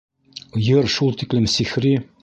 Йыр 0.67 0.89
шул 0.95 1.15
тиклем 1.21 1.47
сихри. 1.57 1.95